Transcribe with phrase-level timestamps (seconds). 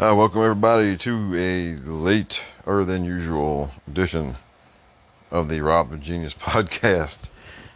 [0.00, 4.36] Uh, welcome everybody to a later than usual edition
[5.30, 7.28] of the Rob the Genius podcast.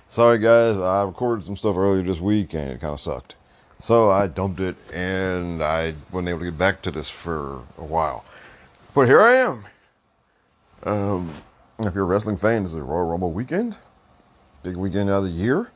[0.09, 3.37] Sorry guys, I recorded some stuff earlier this week and it kind of sucked.
[3.81, 7.85] So I dumped it and I wasn't able to get back to this for a
[7.85, 8.25] while.
[8.95, 9.65] But here I am.
[10.83, 11.35] Um,
[11.79, 13.77] if you're a wrestling fan, this is the Royal Rumble weekend.
[14.65, 15.71] Big weekend of the year.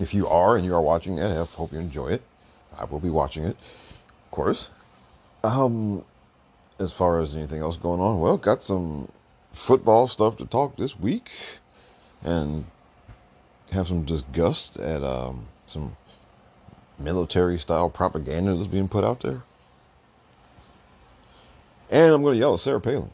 [0.00, 2.22] If you are and you are watching NF, hope you enjoy it.
[2.76, 3.56] I will be watching it,
[4.24, 4.70] of course.
[5.46, 6.04] Um,
[6.78, 9.10] as far as anything else going on, well, got some
[9.52, 11.30] football stuff to talk this week,
[12.24, 12.64] and
[13.72, 15.96] have some disgust at um, some
[16.98, 19.42] military style propaganda that's being put out there.
[21.90, 23.10] And I'm going to yell at Sarah Palin.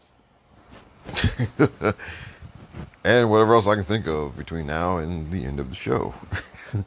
[3.05, 6.15] and whatever else I can think of between now and the end of the show.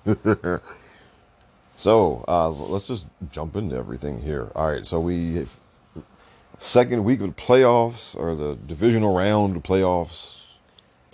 [1.75, 4.51] so uh, let's just jump into everything here.
[4.55, 5.45] All right, so we
[6.57, 10.53] second week of the playoffs or the divisional round of playoffs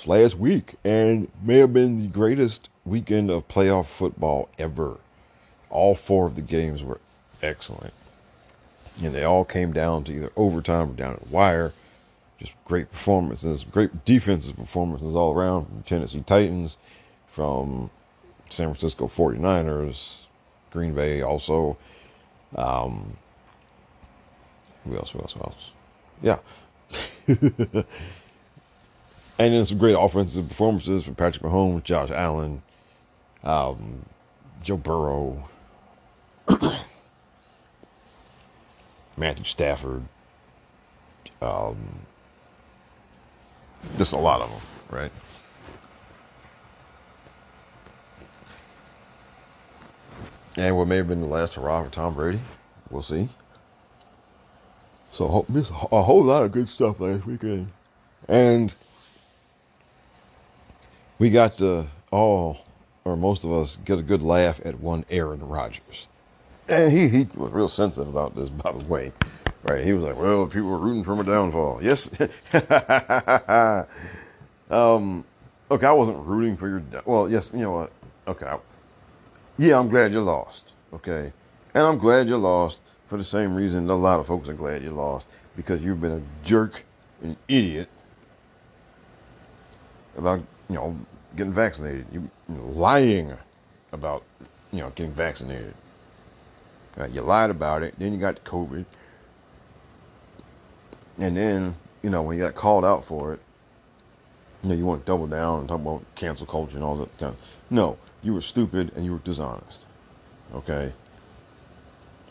[0.06, 4.98] last week, and may have been the greatest weekend of playoff football ever.
[5.70, 7.00] All four of the games were
[7.42, 7.94] excellent,
[9.04, 11.74] and they all came down to either overtime or down at wire.
[12.40, 16.78] Just great performances, great defensive performances all around from Tennessee Titans,
[17.28, 17.92] from
[18.50, 20.21] San Francisco 49ers,
[20.72, 21.78] Green Bay also.
[22.56, 23.18] Um,
[24.86, 25.12] who else?
[25.12, 25.34] Who else?
[25.34, 25.72] Who else?
[26.22, 26.40] Yeah.
[27.28, 27.86] and
[29.38, 32.64] then some great offensive performances from Patrick Mahomes, Josh Allen,
[33.44, 34.06] um,
[34.64, 35.50] Joe Burrow,
[39.18, 40.04] Matthew Stafford.
[41.42, 42.00] Um,
[43.98, 45.12] just a lot of them, right?
[50.62, 52.40] And what may have been the last hurrah for Tom Brady,
[52.92, 53.30] we'll see.
[55.12, 55.26] So
[55.92, 57.72] a whole lot of good stuff last weekend,
[58.28, 58.76] and
[61.18, 62.64] we got to all,
[63.06, 66.08] or most of us, get a good laugh at one Aaron Rodgers,
[66.70, 69.14] and he he was real sensitive about this, by the way.
[69.64, 72.08] Right, he was like, "Well, people were rooting for my downfall." Yes.
[74.70, 75.26] um,
[75.72, 76.84] okay, I wasn't rooting for your.
[77.04, 77.92] Well, yes, you know what?
[78.28, 78.46] Okay,
[79.58, 80.74] yeah, I'm glad you lost.
[80.94, 81.32] Okay,
[81.74, 84.84] and I'm glad you lost for the same reason a lot of folks are glad
[84.84, 86.86] you lost because you've been a jerk,
[87.22, 87.90] an idiot
[90.18, 90.98] about you know
[91.36, 92.06] getting vaccinated.
[92.12, 93.38] You lying
[93.92, 94.24] about
[94.72, 95.74] you know getting vaccinated.
[96.96, 97.96] Right, you lied about it.
[97.98, 98.86] Then you got COVID,
[101.20, 103.40] and then you know when you got called out for it,
[104.64, 107.18] you know you want to double down and talk about cancel culture and all that
[107.18, 107.34] kind.
[107.34, 107.40] Of,
[107.70, 109.86] no, you were stupid and you were dishonest.
[110.54, 110.94] Okay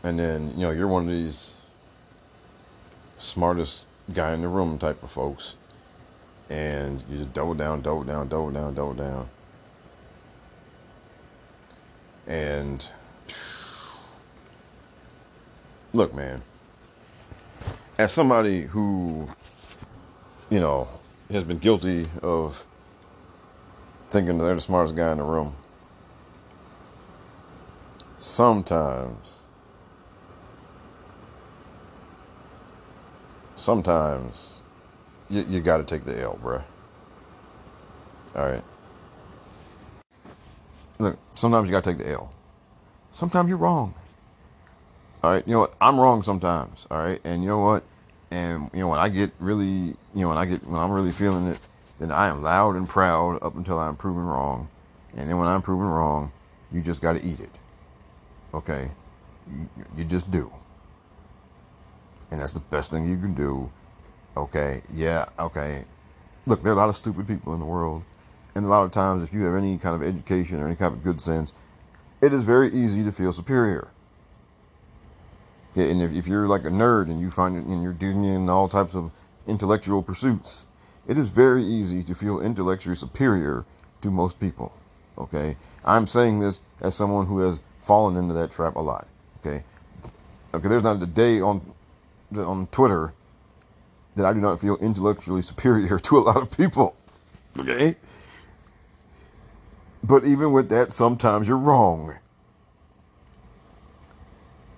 [0.02, 1.56] and then you know you're one of these
[3.18, 5.56] smartest guy in the room type of folks
[6.48, 9.28] and you just double down double down double down double down
[12.26, 12.88] and
[15.92, 16.42] look man
[17.98, 19.28] as somebody who
[20.48, 20.88] you know
[21.30, 22.64] has been guilty of
[24.10, 25.54] thinking they're the smartest guy in the room
[28.20, 29.44] sometimes
[33.56, 34.60] sometimes
[35.30, 36.62] you, you got to take the L, bruh.
[38.36, 38.62] All right.
[40.98, 42.32] Look, sometimes you got to take the L.
[43.10, 43.94] Sometimes you're wrong.
[45.22, 45.46] All right.
[45.46, 45.74] You know what?
[45.80, 46.86] I'm wrong sometimes.
[46.90, 47.20] All right.
[47.24, 47.84] And you know what?
[48.30, 51.10] And, you know, when I get really, you know, when I get, when I'm really
[51.10, 51.58] feeling it,
[51.98, 54.68] then I am loud and proud up until I'm proven wrong.
[55.16, 56.32] And then when I'm proven wrong,
[56.70, 57.50] you just got to eat it.
[58.54, 58.90] Okay?
[59.96, 60.52] You, just do
[62.30, 63.70] and that's the best thing you can do.
[64.36, 65.84] Okay, yeah, okay.
[66.46, 68.02] Look, there are a lot of stupid people in the world,
[68.54, 70.94] and a lot of times, if you have any kind of education or any kind
[70.94, 71.52] of good sense,
[72.20, 73.88] it is very easy to feel superior.
[75.74, 78.24] Yeah, and if, if you're like a nerd and you find it and you're doing
[78.24, 79.10] in all types of
[79.46, 80.66] intellectual pursuits,
[81.06, 83.64] it is very easy to feel intellectually superior
[84.02, 84.72] to most people.
[85.18, 87.60] Okay, I'm saying this as someone who has
[87.90, 89.08] fallen into that trap a lot.
[89.40, 89.64] Okay,
[90.54, 90.68] okay.
[90.68, 91.60] There's not a day on
[92.36, 93.12] on Twitter
[94.14, 96.94] that I do not feel intellectually superior to a lot of people.
[97.58, 97.96] Okay?
[100.04, 102.14] But even with that, sometimes you're wrong.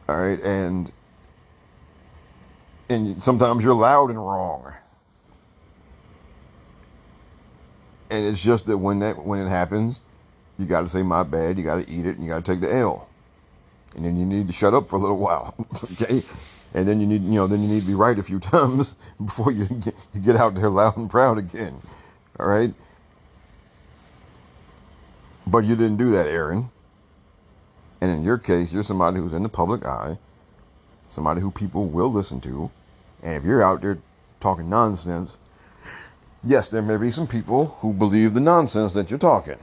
[0.09, 0.91] All right, and
[2.89, 4.73] and sometimes you're loud and wrong.
[8.09, 10.01] And it's just that when that when it happens,
[10.59, 11.59] you got to say my bad.
[11.59, 13.09] You got to eat it, and you got to take the L.
[13.97, 15.55] And then you need to shut up for a little while.
[15.93, 16.23] okay,
[16.75, 18.97] and then you need you know then you need to be right a few times
[19.25, 21.81] before you get, you get out there loud and proud again.
[22.41, 22.75] All right,
[25.47, 26.71] but you didn't do that, Aaron.
[28.01, 30.19] And in your case, you're somebody who's in the public eye,
[31.07, 32.71] somebody who people will listen to,
[33.23, 33.99] and if you're out there
[34.41, 35.39] talking nonsense,
[36.45, 39.59] yes, there may be some people who believe the nonsense that you're talking.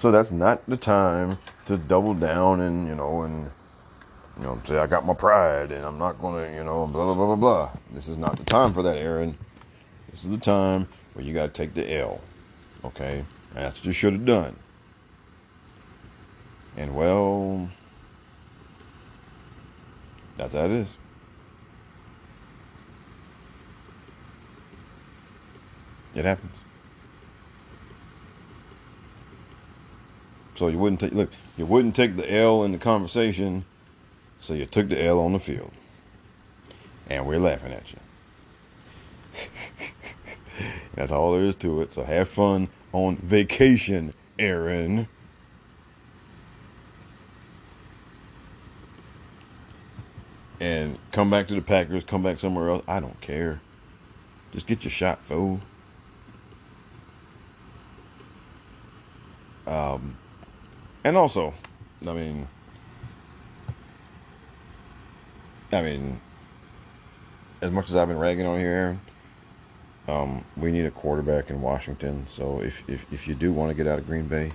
[0.00, 3.50] So that's not the time to double down and you know and
[4.38, 7.14] you know say I got my pride and I'm not gonna you know blah blah
[7.14, 7.70] blah blah blah.
[7.92, 9.36] This is not the time for that, Aaron.
[10.10, 12.18] This is the time where you gotta take the L.
[12.82, 14.56] Okay, that's what you should have done.
[16.78, 17.68] And well,
[20.38, 20.96] that's how it is.
[26.14, 26.56] It happens.
[30.60, 33.64] So you wouldn't take look, you wouldn't take the L in the conversation,
[34.42, 35.70] so you took the L on the field.
[37.08, 37.98] And we're laughing at you.
[40.94, 41.92] That's all there is to it.
[41.92, 45.08] So have fun on vacation, Aaron.
[50.60, 52.84] And come back to the Packers, come back somewhere else.
[52.86, 53.62] I don't care.
[54.52, 55.60] Just get your shot, fool.
[59.66, 60.18] Um,
[61.04, 61.54] and also,
[62.06, 62.48] I mean,
[65.72, 66.20] I mean,
[67.60, 68.98] as much as I've been ragging on here,
[70.08, 72.26] um, we need a quarterback in Washington.
[72.28, 74.52] So if, if, if you do want to get out of Green Bay,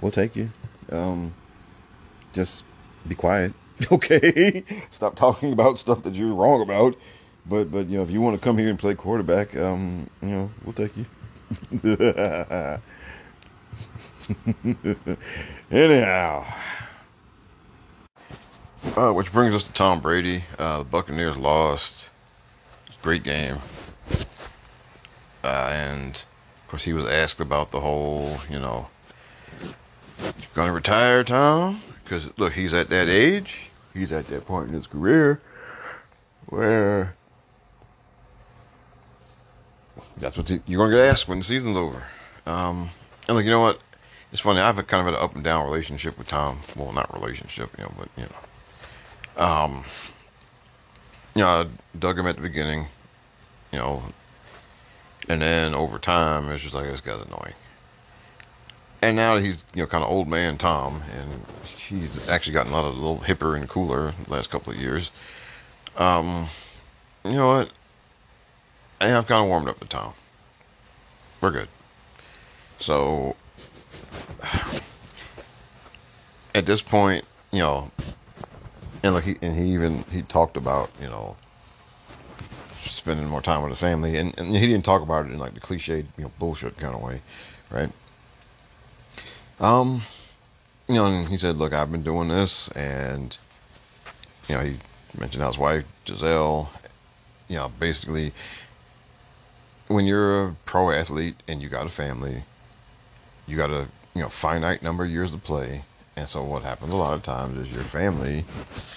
[0.00, 0.50] we'll take you.
[0.90, 1.34] Um,
[2.32, 2.64] just
[3.08, 3.54] be quiet,
[3.92, 4.64] okay?
[4.90, 6.96] Stop talking about stuff that you're wrong about.
[7.46, 10.28] But but you know, if you want to come here and play quarterback, um, you
[10.28, 11.06] know, we'll take you.
[15.70, 16.44] Anyhow,
[18.96, 20.44] uh, which brings us to Tom Brady.
[20.58, 22.10] Uh, the Buccaneers lost.
[23.04, 23.58] Great game.
[25.42, 28.88] Uh, and of course, he was asked about the whole, you know,
[30.54, 31.82] gonna retire, Tom?
[32.02, 33.68] Because look, he's at that age.
[33.92, 35.42] He's at that point in his career
[36.46, 37.14] where
[40.16, 42.04] that's what you're gonna get asked when the season's over.
[42.46, 42.88] Um,
[43.28, 43.80] and look, you know what?
[44.34, 44.58] It's funny.
[44.58, 46.58] I've a kind of had an up and down relationship with Tom.
[46.74, 49.84] Well, not relationship, you know, but you know, um,
[51.36, 51.66] you know, I
[51.96, 52.86] dug him at the beginning,
[53.72, 54.02] you know,
[55.28, 57.54] and then over time, it's just like this guy's annoying.
[59.02, 62.74] And now he's you know kind of old man Tom, and he's actually gotten a
[62.74, 65.12] lot of little hipper and cooler the last couple of years.
[65.96, 66.48] Um,
[67.24, 67.70] you know what?
[69.00, 70.12] I have kind of warmed up to Tom.
[71.40, 71.68] We're good.
[72.80, 73.36] So
[76.54, 77.90] at this point, you know,
[79.02, 81.36] and look, he, and he even he talked about you know
[82.74, 85.54] spending more time with his family, and, and he didn't talk about it in like
[85.54, 87.20] the cliched you know bullshit kind of way,
[87.70, 87.90] right?
[89.60, 90.02] Um,
[90.88, 93.36] you know, and he said, "Look, I've been doing this," and
[94.48, 94.78] you know, he
[95.18, 96.70] mentioned how his wife Gisele,
[97.48, 98.32] you know, basically,
[99.88, 102.42] when you're a pro athlete and you got a family,
[103.46, 105.82] you got a you know finite number of years to play.
[106.16, 108.44] And so what happens a lot of times is your family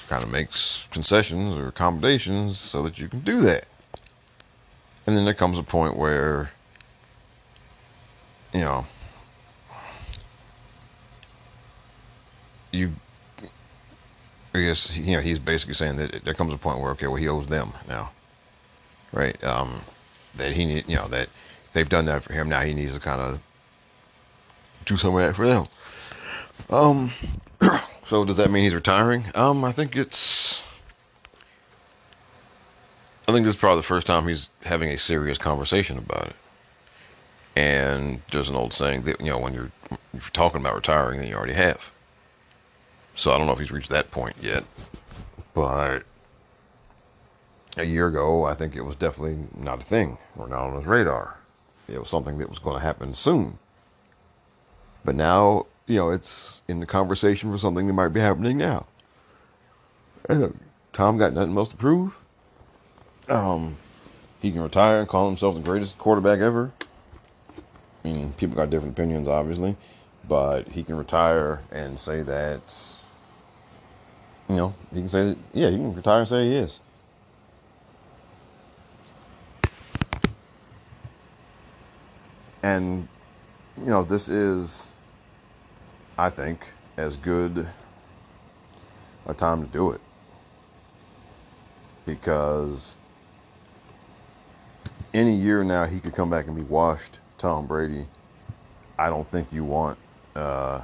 [0.08, 3.66] kind of makes concessions or accommodations so that you can do that.
[5.08, 6.52] And then there comes a point where
[8.54, 8.86] you know
[12.72, 12.92] you
[14.54, 17.16] I guess you know he's basically saying that there comes a point where okay well
[17.16, 18.12] he owes them now
[19.12, 19.42] right?
[19.44, 19.82] Um
[20.36, 21.30] that he need you know that
[21.74, 22.50] they've done that for him.
[22.50, 23.40] Now he needs to kind of
[24.88, 25.68] do some of that for them.
[26.70, 27.12] Um,
[28.02, 29.26] so does that mean he's retiring?
[29.36, 30.64] Um, I think it's.
[33.28, 36.36] I think this is probably the first time he's having a serious conversation about it.
[37.58, 39.72] And there's an old saying that you know when you're
[40.14, 41.92] if you're talking about retiring, then you already have.
[43.16, 44.64] So I don't know if he's reached that point yet,
[45.54, 46.04] but
[47.76, 50.86] a year ago, I think it was definitely not a thing or not on his
[50.86, 51.38] radar.
[51.88, 53.58] It was something that was going to happen soon.
[55.04, 58.88] But now, you know, it's in the conversation for something that might be happening now.
[60.30, 60.60] And
[60.94, 62.18] Tom got nothing else to prove.
[63.30, 63.78] Um,
[64.42, 66.72] he can retire and call himself the greatest quarterback ever.
[68.04, 69.76] I mean, people got different opinions, obviously,
[70.28, 72.76] but he can retire and say that.
[74.50, 75.38] You know, he can say that.
[75.54, 76.82] Yeah, he can retire and say he is.
[82.64, 83.08] And
[83.80, 84.94] you know, this is,
[86.18, 86.66] I think,
[86.98, 87.68] as good
[89.28, 90.02] a time to do it
[92.06, 92.98] because
[95.14, 97.20] any year now he could come back and be washed.
[97.38, 98.08] Tom Brady,
[98.98, 100.00] I don't think you want.
[100.36, 100.82] Uh,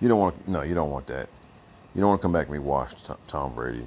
[0.00, 1.28] you don't want no, you don't want that.
[1.94, 3.86] You don't want to come back and be washed, Tom Brady,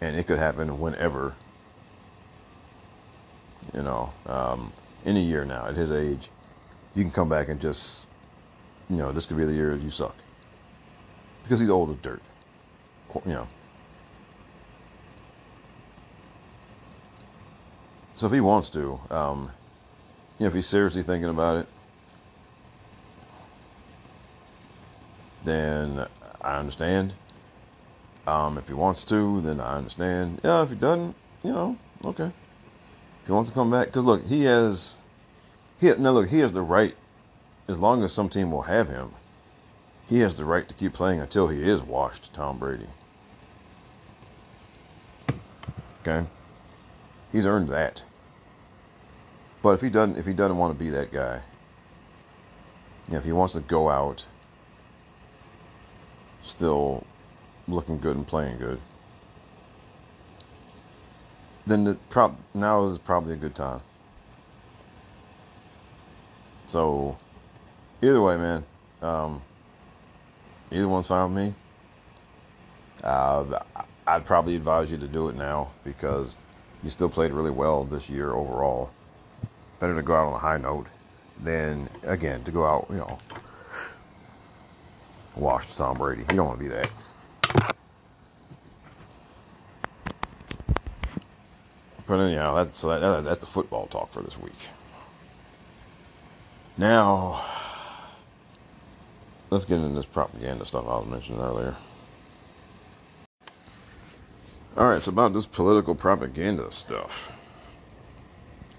[0.00, 1.34] and it could happen whenever.
[3.74, 4.72] You know, um,
[5.04, 6.30] any year now at his age,
[6.94, 8.06] you can come back and just,
[8.88, 10.14] you know, this could be the year you suck
[11.42, 12.22] because he's old as dirt.
[13.24, 13.48] You know.
[18.14, 19.50] So if he wants to, um,
[20.38, 21.66] you know, if he's seriously thinking about it,
[25.44, 26.06] then
[26.40, 27.12] I understand.
[28.26, 30.40] Um, if he wants to, then I understand.
[30.42, 32.32] Yeah, if he doesn't, you know, okay.
[33.26, 34.98] If he wants to come back, because look, he has,
[35.80, 36.94] he now look, he has the right,
[37.66, 39.14] as long as some team will have him,
[40.08, 42.32] he has the right to keep playing until he is washed.
[42.32, 42.86] Tom Brady.
[46.02, 46.28] Okay,
[47.32, 48.04] he's earned that.
[49.60, 51.42] But if he doesn't, if he doesn't want to be that guy,
[53.08, 54.24] you know, if he wants to go out
[56.44, 57.04] still
[57.66, 58.80] looking good and playing good,
[61.66, 61.98] then the
[62.54, 63.80] now is probably a good time.
[66.66, 67.16] So,
[68.02, 68.64] either way, man,
[69.02, 69.42] um,
[70.70, 71.54] either one's fine with me.
[73.02, 73.60] Uh,
[74.06, 76.36] I'd probably advise you to do it now because
[76.82, 78.90] you still played really well this year overall.
[79.78, 80.86] Better to go out on a high note
[81.42, 83.18] than again to go out, you know,
[85.36, 86.22] washed Tom Brady.
[86.22, 86.90] You don't want to be that.
[92.06, 94.68] But anyhow, that's that, that's the football talk for this week.
[96.78, 97.44] Now,
[99.50, 101.74] let's get into this propaganda stuff I was mentioning earlier.
[104.76, 107.32] All right, so about this political propaganda stuff.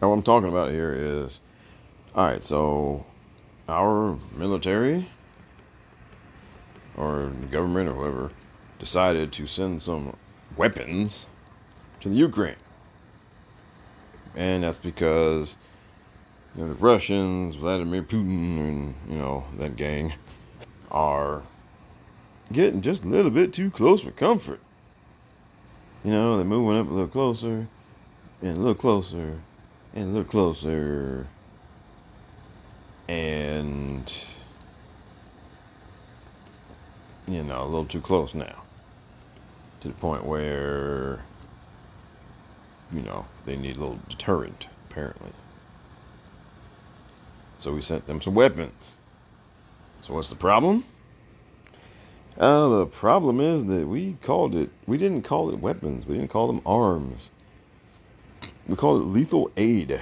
[0.01, 1.41] Now, what I'm talking about here is,
[2.15, 3.05] all right, so
[3.67, 5.09] our military
[6.95, 8.31] or government or whoever
[8.79, 10.15] decided to send some
[10.55, 11.25] weapons
[11.99, 12.55] to the Ukraine
[14.37, 15.57] and that's because
[16.55, 20.13] you know, the Russians, Vladimir Putin, and you know that gang
[20.91, 21.41] are
[22.53, 24.59] getting just a little bit too close for comfort.
[26.05, 27.67] You know, they're moving up a little closer,
[28.41, 29.41] and a little closer,
[29.93, 31.27] and a little closer,
[33.09, 34.13] and
[37.27, 38.63] you know, a little too close now.
[39.81, 41.21] To the point where
[42.91, 45.31] you know, they need a little deterrent, apparently.
[47.57, 48.97] So we sent them some weapons.
[50.01, 50.85] So what's the problem?
[52.37, 56.29] Uh, the problem is that we called it, we didn't call it weapons, we didn't
[56.29, 57.31] call them arms.
[58.67, 59.99] We called it lethal aid.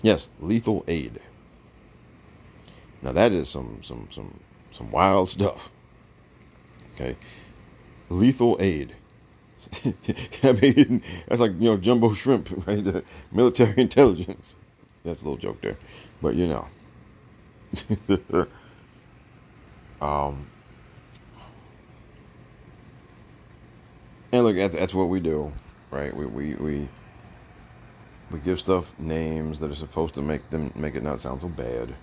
[0.00, 1.20] Yes, lethal aid.
[3.02, 4.40] Now that is some some some
[4.72, 5.70] some wild stuff.
[6.94, 7.16] Okay.
[8.08, 8.94] Lethal aid.
[10.42, 12.82] I mean, that's like, you know, jumbo shrimp, right?
[12.82, 14.56] The military intelligence.
[15.04, 15.76] That's a little joke there.
[16.22, 16.68] But, you know.
[20.00, 20.46] um,
[24.32, 25.52] and look, that's, that's what we do,
[25.90, 26.14] right?
[26.14, 26.88] We, we, we,
[28.30, 31.48] we give stuff names that are supposed to make them, make it not sound so
[31.48, 31.94] bad.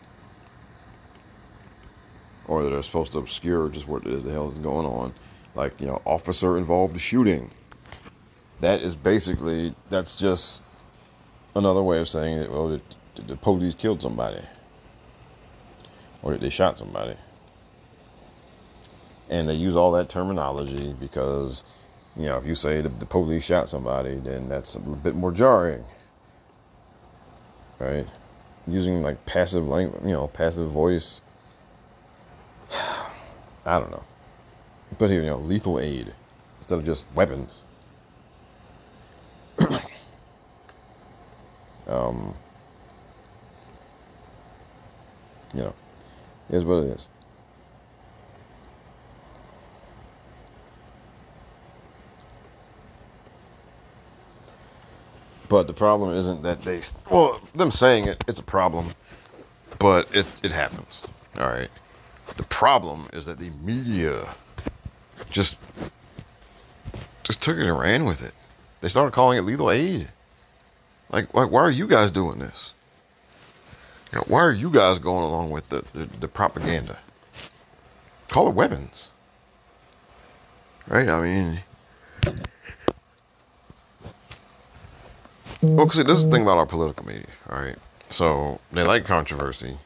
[2.48, 5.14] Or that are supposed to obscure just what it is the hell is going on
[5.56, 7.52] like you know officer involved shooting.
[8.62, 10.62] That is basically that's just
[11.56, 12.82] another way of saying that well the,
[13.22, 14.42] the police killed somebody?
[16.22, 17.16] Or that they shot somebody?
[19.30, 21.64] And they use all that terminology because
[22.16, 25.32] you know if you say the, the police shot somebody then that's a bit more
[25.32, 25.84] jarring
[27.80, 28.08] right?
[28.68, 31.22] Using like passive language you know passive voice
[33.66, 34.04] i don't know
[34.98, 36.14] but here, you know, lethal aid
[36.58, 37.52] instead of just weapons.
[41.88, 42.36] um,
[45.54, 45.74] you know,
[46.50, 47.08] here's what it is.
[55.48, 58.94] But the problem isn't that they, well, them saying it, it's a problem,
[59.80, 61.04] but it, it happens.
[61.38, 61.70] All right.
[62.38, 64.36] The problem is that the media
[65.30, 65.58] just
[67.24, 68.34] just took it and ran with it.
[68.82, 70.10] They started calling it lethal aid.
[71.10, 72.72] Like, like why are you guys doing this?
[74.14, 77.00] Now, why are you guys going along with the, the, the propaganda?
[78.30, 79.12] Call it weapons.
[80.88, 81.10] Right?
[81.10, 81.60] I mean,
[85.62, 87.76] well, because this is the thing about our political media, all right?
[88.10, 89.78] So they like controversy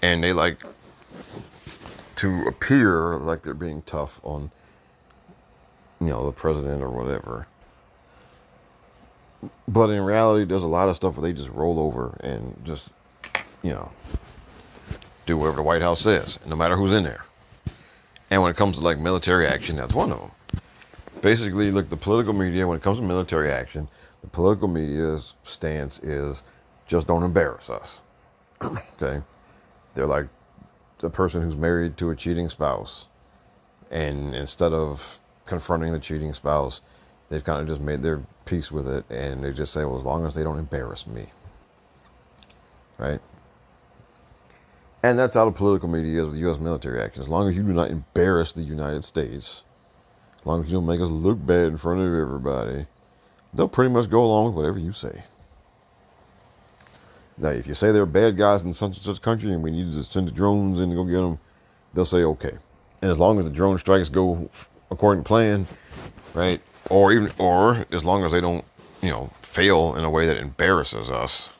[0.00, 0.62] and they like
[2.16, 4.50] to appear like they're being tough on,
[6.00, 7.46] you know, the president or whatever.
[9.68, 12.84] But in reality, there's a lot of stuff where they just roll over and just,
[13.62, 13.90] you know,
[15.26, 17.24] do whatever the White House says, no matter who's in there.
[18.30, 20.30] And when it comes to like military action, that's one of them.
[21.20, 23.88] Basically, look, the political media, when it comes to military action,
[24.22, 26.42] the political media's stance is
[26.86, 28.00] just don't embarrass us.
[28.62, 29.22] okay?
[29.94, 30.26] They're like
[30.98, 33.08] the person who's married to a cheating spouse.
[33.90, 36.80] And instead of confronting the cheating spouse,
[37.28, 40.04] they've kind of just made their peace with it and they just say, well, as
[40.04, 41.26] long as they don't embarrass me.
[42.98, 43.20] Right?
[45.02, 46.58] And that's how the political media is with U.S.
[46.58, 47.22] military action.
[47.22, 49.64] As long as you do not embarrass the United States,
[50.40, 52.86] as long as you don't make us look bad in front of everybody,
[53.54, 55.22] they'll pretty much go along with whatever you say.
[57.38, 59.92] Now, if you say they're bad guys in such and such country and we need
[59.92, 61.38] to send the drones in to go get them,
[61.92, 62.52] they'll say okay.
[63.02, 64.48] And as long as the drone strikes go
[64.90, 65.66] according to plan,
[66.32, 66.60] right?
[66.88, 68.64] Or even, or as long as they don't,
[69.02, 71.50] you know, fail in a way that embarrasses us,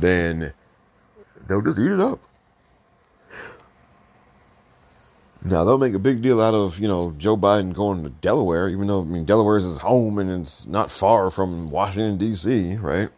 [0.00, 0.52] then
[1.46, 2.20] they'll just eat it up.
[5.46, 8.68] Now they'll make a big deal out of you know Joe Biden going to Delaware,
[8.70, 12.76] even though I mean Delaware is his home and it's not far from Washington D.C.
[12.76, 13.10] Right?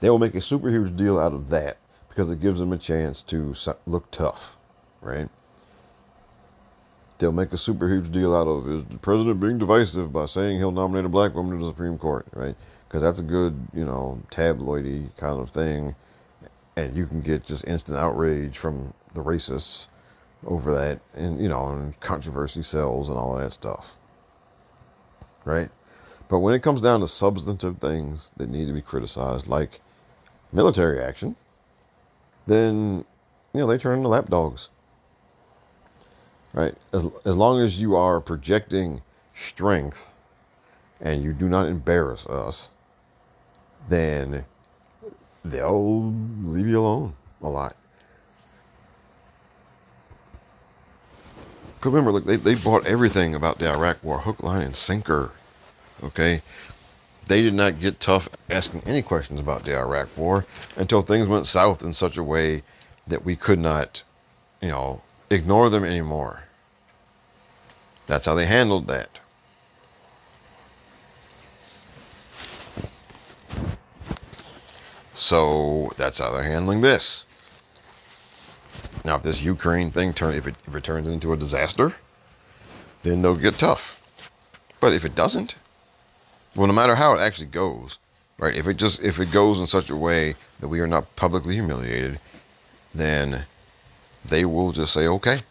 [0.00, 1.78] They will make a super huge deal out of that
[2.08, 3.54] because it gives them a chance to
[3.86, 4.56] look tough,
[5.00, 5.28] right?
[7.18, 10.58] They'll make a super huge deal out of is the president being divisive by saying
[10.58, 12.56] he'll nominate a black woman to the Supreme Court, right?
[12.88, 15.94] Because that's a good you know tabloidy kind of thing
[16.76, 19.88] and you can get just instant outrage from the racists
[20.46, 23.98] over that and you know and controversy sells and all that stuff
[25.44, 25.70] right
[26.28, 29.80] but when it comes down to substantive things that need to be criticized like
[30.52, 31.36] military action
[32.46, 33.04] then
[33.52, 34.68] you know they turn into lapdogs
[36.52, 39.02] right as, as long as you are projecting
[39.34, 40.12] strength
[41.00, 42.70] and you do not embarrass us
[43.88, 44.44] then
[45.44, 46.12] they'll
[46.44, 47.76] leave you alone a lot.
[51.76, 55.32] Because remember, look, they, they bought everything about the Iraq War, hook, line, and sinker.
[56.02, 56.42] Okay?
[57.30, 61.46] They did not get tough asking any questions about the Iraq War until things went
[61.46, 62.64] south in such a way
[63.06, 64.02] that we could not,
[64.60, 66.42] you know, ignore them anymore.
[68.08, 69.20] That's how they handled that.
[75.14, 77.26] So that's how they're handling this.
[79.04, 81.94] Now, if this Ukraine thing turn if it if it turns into a disaster,
[83.02, 84.00] then they'll get tough.
[84.80, 85.54] But if it doesn't,
[86.56, 87.98] well, no matter how it actually goes,
[88.38, 88.54] right?
[88.54, 91.54] If it just if it goes in such a way that we are not publicly
[91.54, 92.20] humiliated,
[92.94, 93.44] then
[94.24, 95.42] they will just say okay.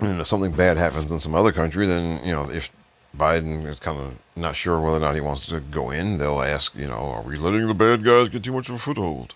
[0.00, 2.70] And if something bad happens in some other country, then you know if
[3.16, 6.40] Biden is kind of not sure whether or not he wants to go in, they'll
[6.40, 9.34] ask, you know, are we letting the bad guys get too much of a foothold?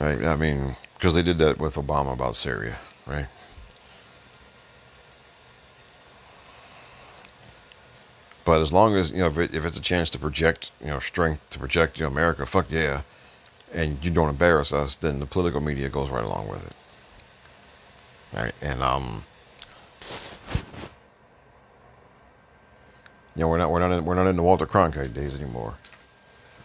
[0.00, 0.22] Right?
[0.22, 3.26] I mean, because they did that with Obama about Syria, right?
[8.44, 10.86] But as long as you know, if, it, if it's a chance to project, you
[10.86, 13.02] know, strength to project, you know, America, fuck yeah,
[13.72, 16.72] and you don't embarrass us, then the political media goes right along with it.
[18.32, 19.24] Right, and um,
[23.34, 25.74] you know, we're not we're not in, we're not in the Walter Cronkite days anymore,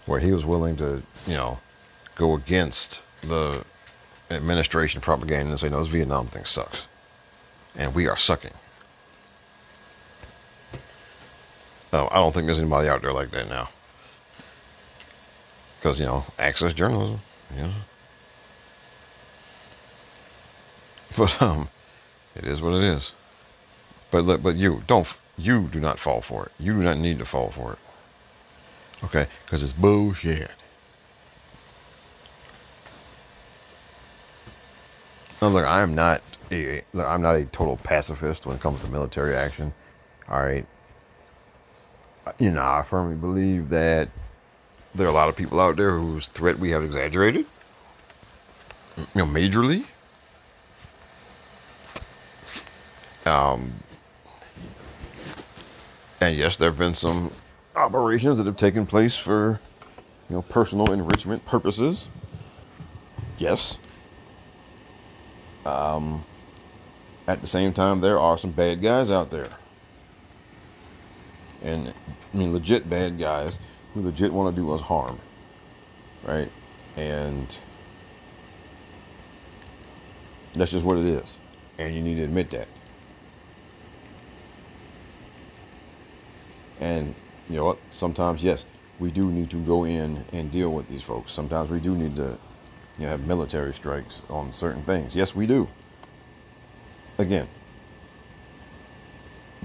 [0.06, 1.60] where he was willing to you know
[2.16, 3.66] go against the
[4.32, 6.88] administration propaganda and say, no, this Vietnam thing sucks,
[7.76, 8.54] and we are sucking.
[11.94, 13.70] Oh, I don't think there's anybody out there like that now,
[15.78, 17.22] because you know, access journalism,
[17.56, 17.74] you know.
[21.18, 21.68] But um,
[22.36, 23.12] it is what it is.
[24.12, 26.52] But but you don't you do not fall for it.
[26.58, 27.80] You do not need to fall for it.
[29.04, 30.52] Okay, because it's bullshit.
[35.42, 38.82] Now, look, I am not a look, I'm not a total pacifist when it comes
[38.82, 39.74] to military action.
[40.30, 40.66] All right,
[42.38, 44.10] you know, I firmly believe that
[44.94, 47.46] there are a lot of people out there whose threat we have exaggerated.
[48.98, 49.86] You know, majorly.
[53.26, 53.74] Um,
[56.22, 57.32] And yes, there have been some
[57.76, 59.60] operations that have taken place for,
[60.30, 62.10] you know, personal enrichment purposes.
[63.40, 63.80] Yes.
[65.66, 66.26] Um,
[67.28, 69.50] at the same time, there are some bad guys out there.
[71.62, 71.94] And
[72.34, 73.60] I mean, legit bad guys
[73.94, 75.20] who legit want to do us harm.
[76.24, 76.52] Right?
[76.96, 77.60] And
[80.54, 81.38] that's just what it is.
[81.78, 82.68] And you need to admit that.
[86.80, 87.14] And
[87.48, 87.78] you know what?
[87.92, 88.66] Sometimes, yes,
[89.00, 91.32] we do need to go in and deal with these folks.
[91.32, 92.38] Sometimes we do need to,
[93.02, 95.16] you have military strikes on certain things.
[95.16, 95.68] Yes, we do.
[97.18, 97.48] Again,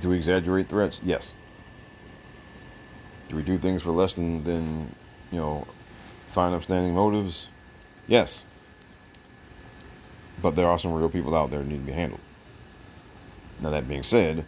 [0.01, 1.01] do we exaggerate threats?
[1.03, 1.35] Yes.
[3.29, 4.95] Do we do things for less than, than
[5.31, 5.67] you know,
[6.29, 7.51] fine upstanding motives?
[8.07, 8.45] Yes.
[10.41, 12.21] But there are some real people out there that need to be handled.
[13.61, 14.45] Now, that being said,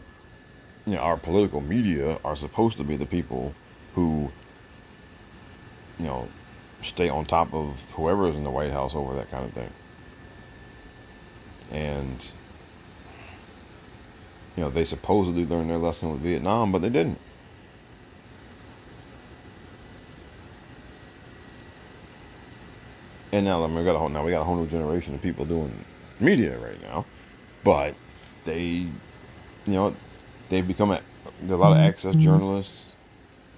[0.86, 3.54] you know, our political media are supposed to be the people
[3.94, 4.30] who,
[5.98, 6.28] you know,
[6.82, 9.70] stay on top of whoever is in the White House over that kind of thing.
[11.70, 12.32] And,
[14.56, 17.18] you know, they supposedly learned their lesson with Vietnam, but they didn't.
[23.30, 25.14] And now I mean, we got a whole now we got a whole new generation
[25.14, 25.84] of people doing
[26.18, 27.04] media right now,
[27.62, 27.94] but
[28.44, 28.92] they, you
[29.66, 29.94] know,
[30.48, 31.00] they've become a,
[31.48, 32.24] a lot of access mm-hmm.
[32.24, 32.94] journalists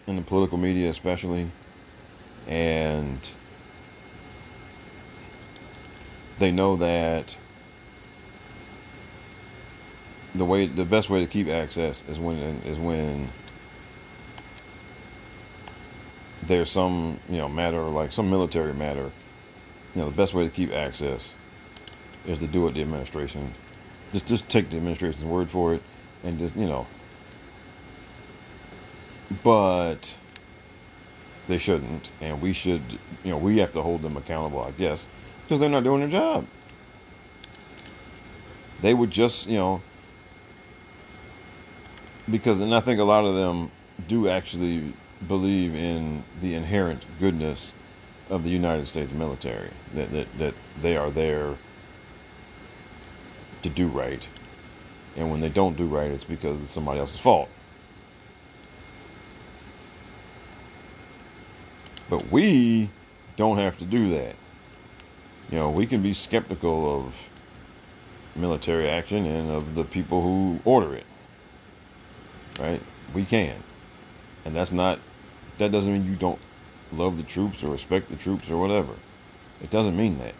[0.08, 1.50] in the political media, especially,
[2.50, 3.32] and
[6.38, 7.38] they know that
[10.34, 13.28] the way the best way to keep access is when is when
[16.42, 19.10] there's some you know matter like some military matter.
[19.94, 21.36] You know the best way to keep access
[22.26, 23.52] is to do it the administration.
[24.12, 25.82] Just just take the administration's word for it
[26.24, 26.86] and just you know.
[29.44, 30.18] But
[31.50, 32.82] they shouldn't and we should
[33.24, 35.08] you know we have to hold them accountable i guess
[35.44, 36.46] because they're not doing their job
[38.80, 39.82] they would just you know
[42.30, 43.70] because and i think a lot of them
[44.08, 44.94] do actually
[45.28, 47.74] believe in the inherent goodness
[48.30, 51.54] of the united states military that that, that they are there
[53.62, 54.26] to do right
[55.16, 57.48] and when they don't do right, it's because it's somebody else's fault.
[62.10, 62.90] But we
[63.36, 64.36] don't have to do that.
[65.50, 67.30] You know, we can be skeptical of
[68.36, 71.06] military action and of the people who order it.
[72.58, 72.82] Right?
[73.14, 73.56] We can.
[74.44, 74.98] And that's not,
[75.56, 76.40] that doesn't mean you don't
[76.92, 78.92] love the troops or respect the troops or whatever.
[79.62, 80.34] It doesn't mean that.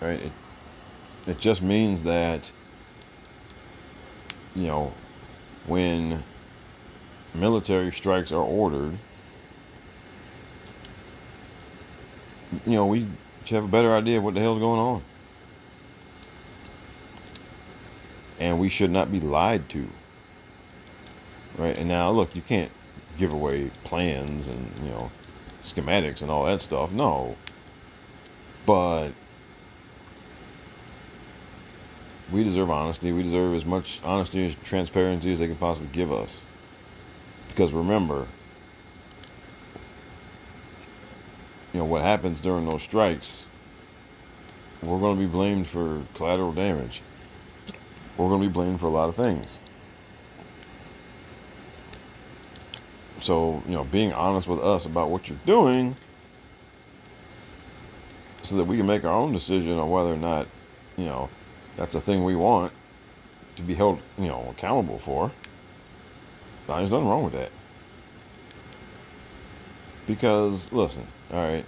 [0.00, 0.22] Right?
[0.22, 0.32] It,
[1.26, 2.50] it just means that
[4.58, 4.92] you know,
[5.66, 6.24] when
[7.32, 8.98] military strikes are ordered,
[12.66, 13.06] you know, we
[13.44, 15.02] should have a better idea of what the hell's going on.
[18.38, 19.88] And we should not be lied to.
[21.56, 21.76] Right?
[21.76, 22.70] And now, look, you can't
[23.16, 25.10] give away plans and, you know,
[25.60, 26.92] schematics and all that stuff.
[26.92, 27.36] No.
[28.64, 29.10] But
[32.30, 33.12] we deserve honesty.
[33.12, 36.44] We deserve as much honesty and transparency as they can possibly give us.
[37.48, 38.28] Because remember,
[41.72, 43.48] you know, what happens during those strikes,
[44.82, 47.02] we're going to be blamed for collateral damage.
[48.16, 49.58] We're going to be blamed for a lot of things.
[53.20, 55.96] So, you know, being honest with us about what you're doing
[58.42, 60.46] so that we can make our own decision on whether or not,
[60.96, 61.28] you know,
[61.76, 62.72] that's a thing we want
[63.56, 65.30] to be held, you know, accountable for.
[66.66, 67.50] There's nothing wrong with that.
[70.06, 71.64] Because, listen, all right,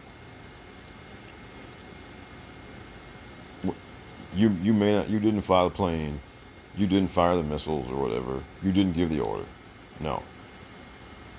[4.34, 6.20] you you may not, you didn't fly the plane,
[6.76, 9.44] you didn't fire the missiles or whatever, you didn't give the order,
[9.98, 10.22] no.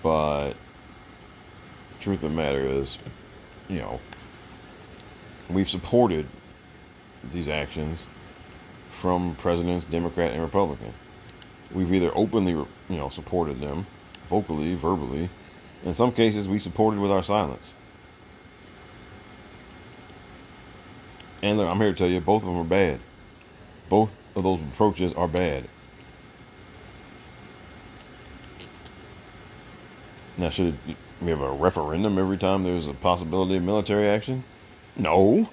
[0.04, 2.98] But the truth of the matter is,
[3.70, 4.00] you know,
[5.50, 6.26] we've supported
[7.32, 8.08] these actions
[8.92, 10.94] from presidents, Democrat and Republican.
[11.74, 13.86] We've either openly, you know, supported them,
[14.28, 15.30] vocally, verbally.
[15.86, 17.76] In some cases, we supported with our silence.
[21.42, 23.00] And look, I'm here to tell you, both of them are bad.
[23.90, 25.66] Both of those approaches are bad.
[30.38, 30.78] Now, should
[31.22, 34.44] we have a referendum every time there's a possibility of military action?
[34.96, 35.50] No.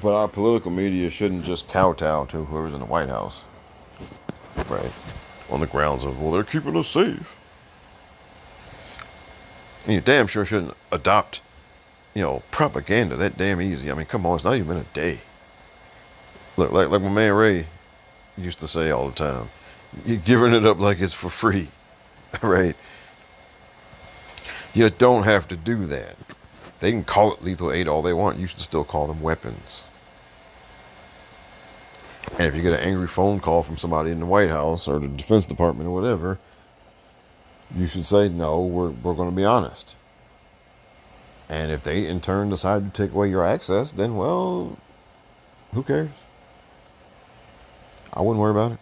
[0.00, 3.44] But our political media shouldn't just kowtow to whoever's in the White House.
[4.68, 4.90] Right.
[5.50, 7.36] On the grounds of, well, they're keeping us safe.
[9.84, 11.40] And you damn sure shouldn't adopt,
[12.14, 13.90] you know, propaganda that damn easy.
[13.90, 15.20] I mean, come on, it's not even been a day.
[16.56, 17.66] Look, like, like my man Ray
[18.36, 19.48] used to say all the time,
[20.04, 21.68] you're giving it up like it's for free.
[22.42, 22.76] right?
[24.74, 26.16] You don't have to do that.
[26.80, 28.38] They can call it lethal aid all they want.
[28.38, 29.84] You should still call them weapons.
[32.38, 34.98] And if you get an angry phone call from somebody in the White House or
[34.98, 36.38] the Defense Department or whatever,
[37.76, 39.96] you should say, no, we're, we're going to be honest.
[41.48, 44.78] And if they in turn decide to take away your access, then, well,
[45.74, 46.10] who cares?
[48.12, 48.78] I wouldn't worry about it.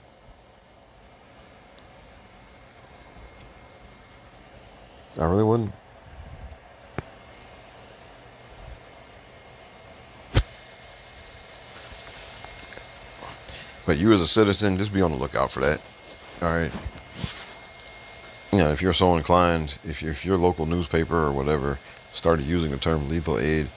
[5.18, 5.72] I really wouldn't.
[13.86, 15.80] But you as a citizen, just be on the lookout for that.
[16.40, 16.70] All right.
[18.52, 21.78] You know, if you're so inclined, if, if your local newspaper or whatever
[22.12, 23.70] started using the term lethal aid,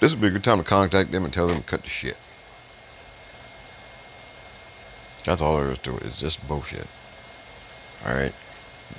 [0.00, 1.88] this would be a good time to contact them and tell them to cut the
[1.88, 2.16] shit.
[5.24, 6.04] That's all there is to it.
[6.04, 6.86] It's just bullshit.
[8.04, 8.34] All right.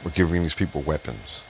[0.03, 1.43] We're giving these people weapons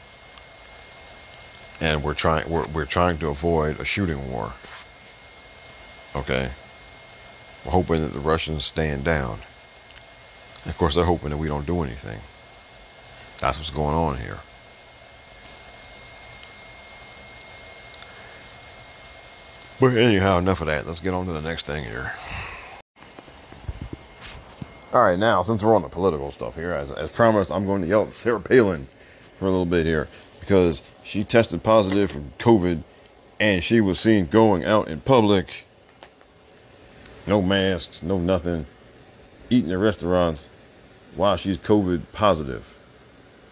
[1.82, 4.54] and we're trying we're, we're trying to avoid a shooting war.
[6.16, 6.52] Okay,
[7.66, 9.40] we're hoping that the Russians stand down.
[10.64, 12.20] And of course, they're hoping that we don't do anything.
[13.42, 14.38] That's what's going on here.
[19.80, 20.86] But anyhow, enough of that.
[20.86, 22.14] Let's get on to the next thing here.
[24.94, 27.82] All right, now since we're on the political stuff here, as, as promised, I'm going
[27.82, 28.88] to yell at Sarah Palin
[29.38, 30.08] for a little bit here
[30.40, 32.84] because she tested positive for COVID
[33.40, 35.66] and she was seen going out in public,
[37.26, 38.68] no masks, no nothing,
[39.50, 40.48] eating at restaurants
[41.16, 42.78] while she's COVID positive.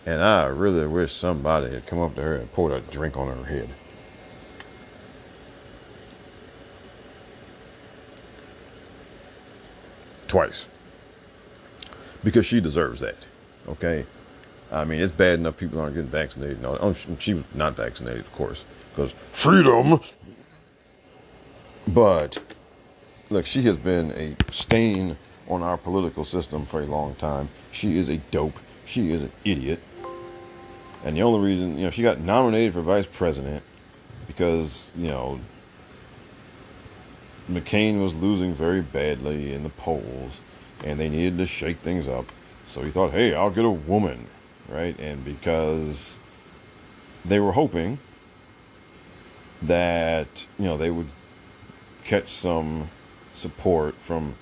[0.10, 3.28] And I really wish somebody had come up to her and poured a drink on
[3.28, 3.70] her head.
[10.28, 10.68] Twice.
[12.24, 13.28] Because she deserves that.
[13.68, 14.08] Okay?
[14.72, 16.60] I mean, it's bad enough people aren't getting vaccinated.
[16.60, 20.00] No, oh, she was not vaccinated, of course, because freedom.
[21.88, 22.40] But
[23.30, 25.18] look, she has been a stain
[25.48, 27.50] on our political system for a long time.
[27.72, 28.58] She is a dope.
[28.86, 29.80] She is an idiot.
[31.04, 33.64] And the only reason, you know, she got nominated for vice president
[34.28, 35.40] because, you know,
[37.50, 40.42] McCain was losing very badly in the polls
[40.84, 42.32] and they needed to shake things up.
[42.66, 44.28] So he thought, hey, I'll get a woman
[44.70, 44.98] right?
[45.00, 46.20] And because
[47.26, 48.00] they were hoping
[49.62, 51.08] that, you know, they would
[52.04, 52.90] catch some
[53.34, 54.36] support from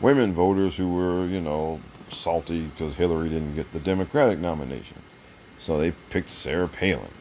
[0.00, 5.01] women voters who were, you know, salty because Hillary didn't get the Democratic nomination.
[5.62, 7.12] So they picked Sarah Palin.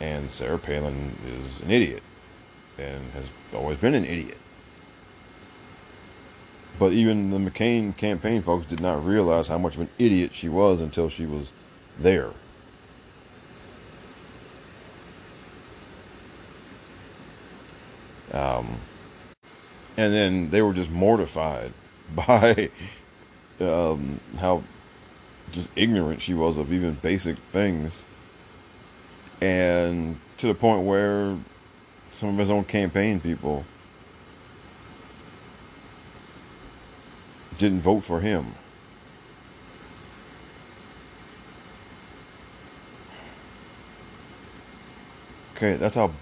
[0.00, 2.02] And Sarah Palin is an idiot
[2.78, 4.38] and has always been an idiot.
[6.78, 10.48] But even the McCain campaign folks did not realize how much of an idiot she
[10.48, 11.52] was until she was
[11.98, 12.30] there.
[18.32, 18.80] Um,
[19.98, 21.74] and then they were just mortified
[22.14, 22.70] by
[23.60, 24.62] um, how
[25.52, 28.06] just ignorant she was of even basic things.
[29.40, 31.36] And to the point where
[32.10, 33.64] some of his own campaign people
[37.58, 38.54] didn't vote for him.
[45.56, 46.12] Okay, that's how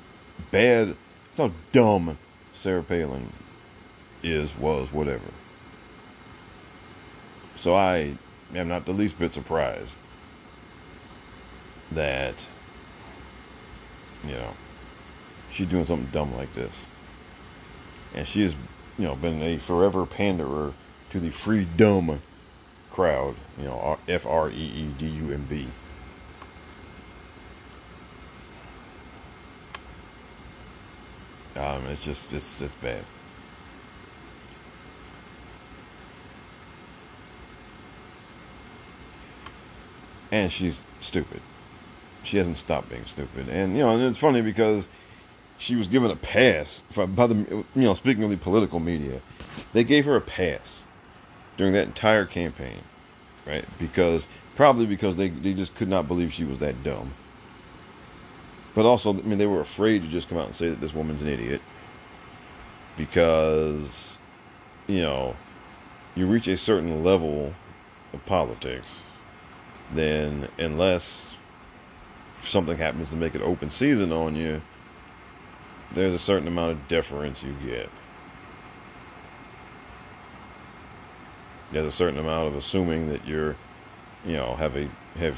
[0.52, 2.18] bad, that's how dumb
[2.52, 3.32] Sarah Palin
[4.22, 5.26] is, was, whatever.
[7.56, 8.16] So I
[8.54, 9.96] am not the least bit surprised
[11.90, 12.46] that,
[14.24, 14.54] you know,
[15.50, 16.86] she's doing something dumb like this.
[18.14, 18.54] And she has,
[18.98, 20.72] you know, been a forever panderer
[21.10, 22.22] to the freedom
[22.90, 25.68] crowd, you know, F R E E D U M B.
[31.56, 33.04] Um, it's just, it's just bad.
[40.34, 41.40] And she's stupid.
[42.24, 43.48] She hasn't stopped being stupid.
[43.48, 44.88] And, you know, and it's funny because
[45.58, 49.20] she was given a pass for, by the, you know, speaking of the political media,
[49.72, 50.82] they gave her a pass
[51.56, 52.80] during that entire campaign,
[53.46, 53.64] right?
[53.78, 57.14] Because probably because they, they just could not believe she was that dumb.
[58.74, 60.94] But also, I mean, they were afraid to just come out and say that this
[60.94, 61.62] woman's an idiot.
[62.96, 64.16] because
[64.86, 65.36] you know
[66.14, 67.54] you reach a certain level
[68.12, 69.02] of politics,
[69.92, 71.34] then unless
[72.42, 74.62] something happens to make it open season on you,
[75.92, 77.88] there's a certain amount of deference you get.
[81.72, 83.56] There's a certain amount of assuming that you're,
[84.24, 85.36] you know, have a have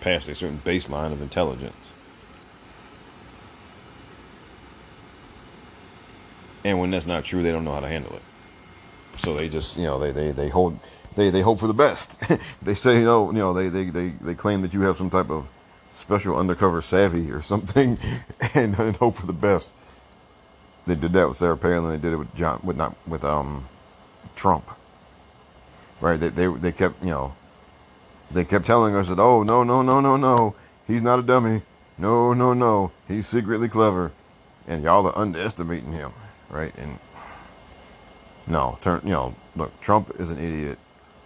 [0.00, 1.94] passed a certain baseline of intelligence.
[6.64, 8.22] And when that's not true, they don't know how to handle it.
[9.16, 10.78] So they just, you know, they, they, they hold,
[11.14, 12.22] they, they hope for the best.
[12.62, 15.10] they say, you know, you know, they, they, they, they claim that you have some
[15.10, 15.48] type of
[15.92, 17.98] special undercover savvy or something
[18.54, 19.70] and, and hope for the best.
[20.86, 21.90] They did that with Sarah Palin.
[21.90, 23.68] They did it with John, with not with um,
[24.34, 24.68] Trump.
[26.00, 26.18] Right?
[26.18, 27.34] They, they, they kept, you know,
[28.30, 30.54] they kept telling us that, oh, no, no, no, no, no,
[30.86, 31.62] he's not a dummy.
[31.98, 34.10] No, no, no, he's secretly clever.
[34.66, 36.12] And y'all are underestimating him
[36.52, 36.72] right?
[36.76, 36.98] And
[38.46, 40.78] no, turn you know, look, Trump is an idiot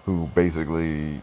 [0.06, 1.20] who basically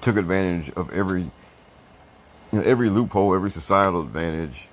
[0.00, 4.68] took advantage of every you know, every loophole, every societal advantage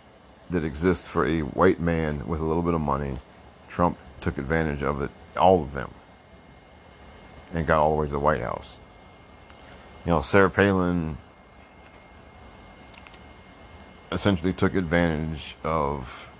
[0.49, 3.17] that exists for a white man with a little bit of money.
[3.69, 5.93] Trump took advantage of it, all of them,
[7.53, 8.79] and got all the way to the White House.
[10.05, 11.17] You know, Sarah Palin
[14.11, 16.31] essentially took advantage of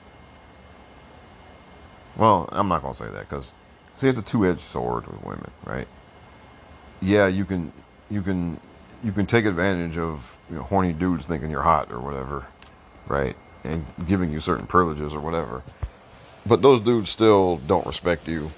[2.18, 3.54] well, I'm not gonna say that because
[4.00, 5.88] see, it's a two-edged sword with women, right?
[7.02, 7.72] Yeah, you can,
[8.10, 8.60] you can,
[9.04, 12.48] you can take advantage of you know, horny dudes thinking you're hot or whatever,
[13.08, 13.36] right?
[13.64, 15.64] And giving you certain privileges or whatever.
[16.46, 18.52] But those dudes still don't respect you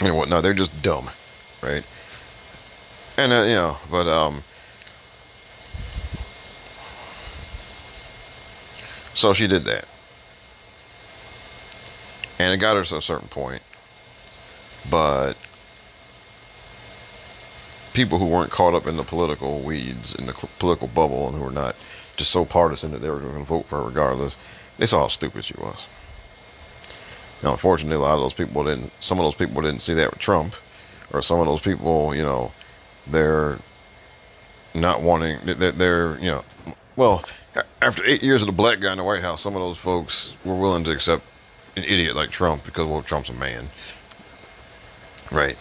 [0.00, 0.42] and whatnot.
[0.42, 1.10] They're just dumb,
[1.62, 1.84] right?
[3.16, 4.44] And uh, you know, but um.
[9.14, 9.86] So she did that
[12.38, 13.62] and it got her to a certain point.
[14.90, 15.36] But
[17.92, 21.44] people who weren't caught up in the political weeds, in the political bubble, and who
[21.44, 21.74] were not
[22.16, 24.36] just so partisan that they were going to vote for her regardless,
[24.78, 25.86] they saw how stupid she was.
[27.42, 28.92] Now, unfortunately, a lot of those people didn't.
[29.00, 30.54] Some of those people didn't see that with Trump,
[31.12, 32.52] or some of those people, you know,
[33.06, 33.58] they're
[34.74, 35.38] not wanting.
[35.44, 36.44] They're, they're you know,
[36.96, 37.24] well,
[37.80, 40.34] after eight years of the black guy in the White House, some of those folks
[40.44, 41.24] were willing to accept
[41.76, 43.68] an idiot like Trump because well Trump's a man.
[45.30, 45.58] Right.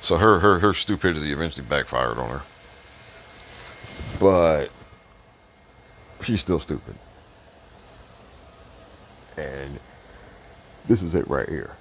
[0.00, 2.42] So her her her stupidity eventually backfired on her.
[4.20, 4.70] But
[6.22, 6.96] she's still stupid.
[9.36, 9.80] And
[10.86, 11.76] this is it right here.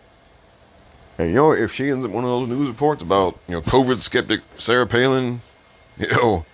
[1.18, 3.62] And you know, if she ends up one of those news reports about, you know,
[3.62, 5.42] COVID skeptic Sarah Palin,
[5.98, 6.46] you know,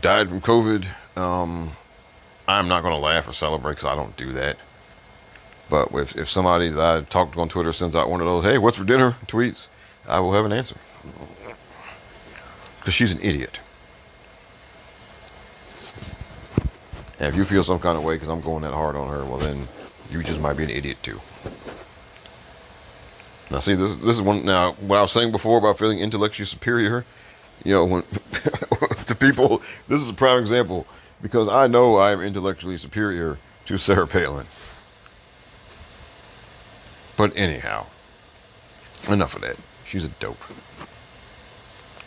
[0.00, 1.72] died from COVID, um,
[2.46, 4.56] I'm not going to laugh or celebrate because I don't do that.
[5.68, 8.44] But if, if somebody that I talked to on Twitter sends out one of those,
[8.44, 9.68] hey, what's for dinner tweets,
[10.06, 10.76] I will have an answer.
[12.78, 13.60] Because she's an idiot.
[17.18, 19.24] And if you feel some kind of way because I'm going that hard on her,
[19.24, 19.66] well, then
[20.10, 21.20] you just might be an idiot too.
[23.50, 24.44] Now, see, this this is one.
[24.44, 27.04] Now, what I was saying before about feeling intellectually superior,
[27.64, 28.02] you know, when
[29.06, 30.86] to people, this is a prime example
[31.22, 34.46] because I know I am intellectually superior to Sarah Palin.
[37.16, 37.86] But anyhow,
[39.08, 39.56] enough of that.
[39.84, 40.42] She's a dope.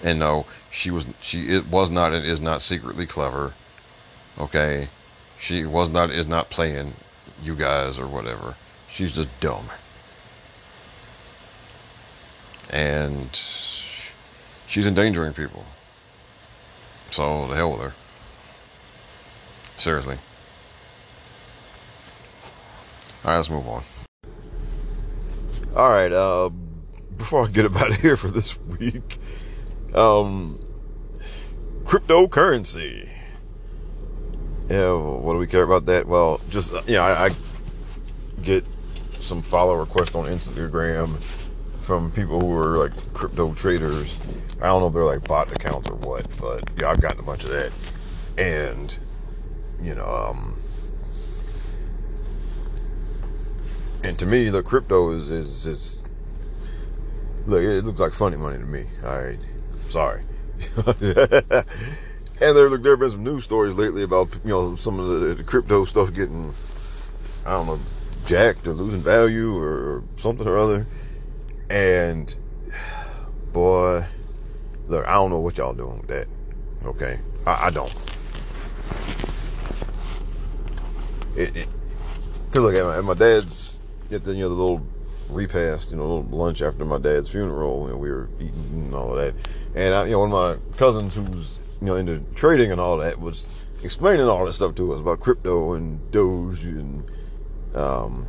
[0.03, 3.53] And no, she was she it was not and is not secretly clever.
[4.37, 4.89] Okay?
[5.37, 6.93] She was not is not playing
[7.41, 8.55] you guys or whatever.
[8.89, 9.69] She's just dumb.
[12.69, 13.29] And
[14.67, 15.65] she's endangering people.
[17.11, 17.93] So the hell with her.
[19.77, 20.17] Seriously.
[23.23, 23.83] All right, let's move on.
[25.79, 26.49] All right, uh,
[27.15, 29.15] before I get about here for this week,
[29.95, 30.59] um,
[31.83, 33.07] cryptocurrency.
[34.69, 36.05] Yeah, what do we care about that?
[36.05, 37.35] Well, just you know, I, I
[38.43, 38.65] get
[39.11, 41.15] some follow requests on Instagram
[41.83, 44.21] from people who are like crypto traders.
[44.61, 47.23] I don't know if they're like bot accounts or what, but yeah, I've gotten a
[47.23, 47.71] bunch of that.
[48.37, 48.99] And
[49.81, 50.58] you know, um,
[54.03, 56.03] and to me, the crypto is is is
[57.45, 57.61] look.
[57.61, 58.85] It looks like funny money to me.
[59.03, 59.39] All right,
[59.89, 60.23] sorry.
[60.75, 61.05] and
[62.39, 65.35] there look there have been some news stories lately about you know some of the,
[65.35, 66.53] the crypto stuff getting
[67.45, 67.79] I don't know
[68.25, 70.85] jacked or losing value or something or other.
[71.69, 72.33] And
[73.53, 74.05] boy,
[74.87, 76.27] look, I don't know what y'all doing with that.
[76.85, 77.93] Okay, I, I don't.
[81.39, 81.67] it, it
[82.51, 83.78] cause look at my, at my dad's
[84.09, 84.85] get the you know the little
[85.29, 88.95] repast, you know, a little lunch after my dad's funeral, and we were eating and
[88.95, 89.33] all of that.
[89.75, 92.97] And I, you know, one of my cousins who's you know into trading and all
[92.97, 93.45] that was
[93.83, 97.09] explaining all this stuff to us about crypto and Doge and
[97.75, 98.27] um,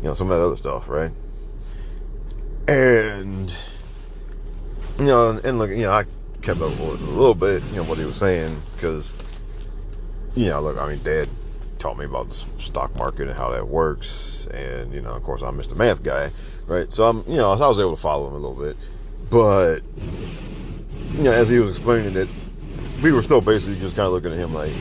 [0.00, 1.10] you know some of that other stuff, right?
[2.66, 3.54] And
[4.98, 6.04] you know, and, and look, you know, I
[6.42, 9.12] kept up with a little bit, you know, what he was saying because
[10.34, 11.28] you know, look, I mean, Dad
[11.78, 15.42] taught me about the stock market and how that works, and you know, of course,
[15.42, 15.76] I'm Mr.
[15.76, 16.30] Math guy,
[16.66, 16.92] right?
[16.92, 18.76] So I'm, you know, so I was able to follow him a little bit,
[19.30, 19.80] but
[21.12, 22.28] you know, as he was explaining it,
[23.02, 24.72] we were still basically just kind of looking at him like,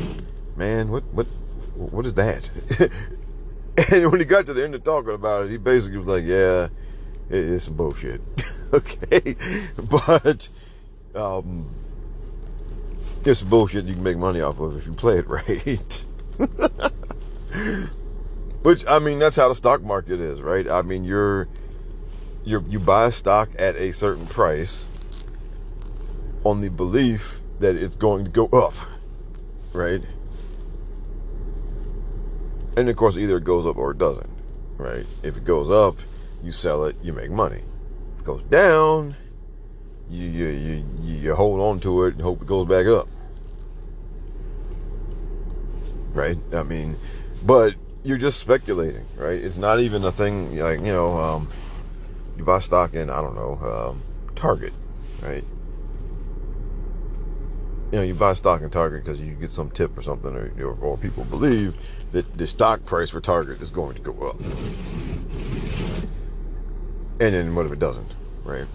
[0.55, 1.27] man, what, what,
[1.75, 2.49] what is that?
[3.91, 6.25] and when he got to the end of talking about it, he basically was like,
[6.25, 6.67] yeah,
[7.29, 8.21] it's some bullshit.
[8.73, 9.35] okay.
[9.77, 10.49] But,
[11.15, 11.69] um,
[13.23, 16.05] it's bullshit you can make money off of if you play it right.
[18.63, 20.67] Which, I mean, that's how the stock market is, right?
[20.67, 21.47] I mean, you're,
[22.43, 24.87] you're, you buy a stock at a certain price
[26.43, 28.73] on the belief that it's going to go up,
[29.73, 30.01] right?
[32.77, 34.29] And of course, either it goes up or it doesn't,
[34.77, 35.05] right?
[35.23, 35.97] If it goes up,
[36.43, 37.63] you sell it, you make money.
[38.13, 39.15] If it goes down,
[40.09, 43.07] you you you, you hold on to it and hope it goes back up,
[46.13, 46.37] right?
[46.53, 46.97] I mean,
[47.45, 49.39] but you're just speculating, right?
[49.39, 51.49] It's not even a thing like you know, um,
[52.37, 54.01] you buy stock in I don't know um,
[54.35, 54.73] Target,
[55.21, 55.43] right?
[57.91, 60.77] you know, you buy stock in Target because you get some tip or something, or,
[60.81, 61.75] or people believe
[62.11, 64.39] that the stock price for Target is going to go up.
[67.19, 68.65] And then what if it doesn't, right?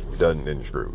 [0.00, 0.94] If it doesn't, then you're screwed.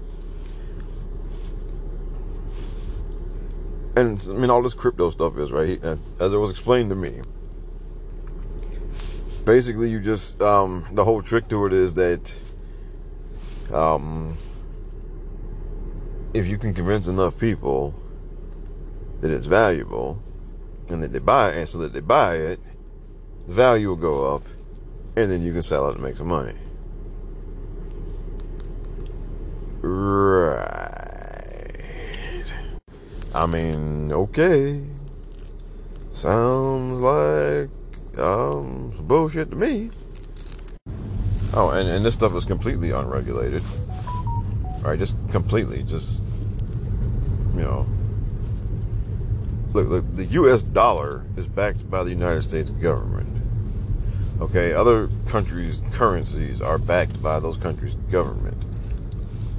[3.99, 5.83] And I mean, all this crypto stuff is right.
[5.83, 7.19] As, as it was explained to me,
[9.43, 12.33] basically, you just um, the whole trick to it is that
[13.73, 14.37] um,
[16.33, 17.93] if you can convince enough people
[19.19, 20.23] that it's valuable
[20.87, 22.59] and that they buy it, so that they buy it,
[23.47, 24.43] the value will go up,
[25.17, 26.55] and then you can sell it and make some money.
[29.81, 31.08] Right.
[33.33, 34.83] I mean, okay.
[36.09, 37.69] Sounds like
[38.17, 39.91] um bullshit to me.
[41.53, 43.63] Oh, and, and this stuff is completely unregulated.
[44.65, 46.21] All right, just completely, just
[47.55, 47.87] you know.
[49.73, 50.61] Look, look, the U.S.
[50.63, 53.27] dollar is backed by the United States government.
[54.41, 58.57] Okay, other countries' currencies are backed by those countries' government.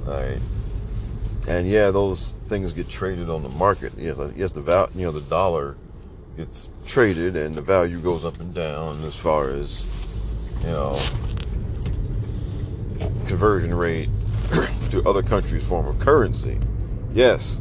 [0.06, 0.38] All right,
[1.48, 3.92] and yeah, those things get traded on the market.
[3.96, 5.76] Yes, yes, the val, you know, the dollar
[6.36, 9.86] gets traded, and the value goes up and down as far as
[10.60, 10.98] you know
[13.26, 14.08] conversion rate
[14.90, 16.58] to other countries' form of currency.
[17.14, 17.60] Yes.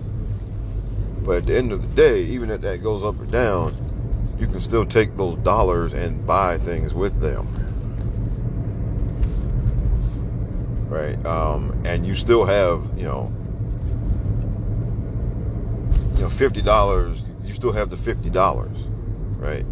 [1.24, 3.76] But at the end of the day, even if that goes up or down,
[4.40, 7.48] you can still take those dollars and buy things with them.
[10.88, 11.24] Right?
[11.26, 13.32] Um, and you still have, you know,
[16.20, 18.78] you know, fifty dollars, you still have the fifty dollars,
[19.38, 19.66] right?